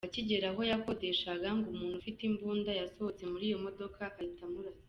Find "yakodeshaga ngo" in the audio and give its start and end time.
0.71-1.67